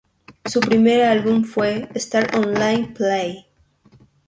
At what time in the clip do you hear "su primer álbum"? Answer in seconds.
0.45-1.43